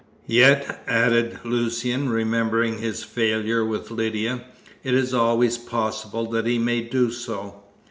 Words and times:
Yet," 0.25 0.83
added 0.87 1.37
Lucian, 1.43 2.09
remembering 2.09 2.79
his 2.79 3.03
failure 3.03 3.63
with 3.63 3.91
Lydia, 3.91 4.45
"it 4.83 4.95
is 4.95 5.13
always 5.13 5.59
possible 5.59 6.25
that 6.31 6.47
he 6.47 6.57
may 6.57 6.81
do 6.81 7.11
so." 7.11 7.61